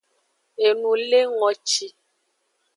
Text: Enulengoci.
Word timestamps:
Enulengoci. 0.65 1.87